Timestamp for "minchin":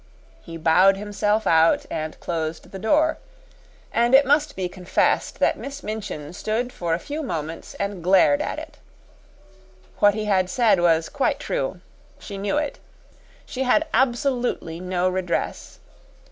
5.83-6.33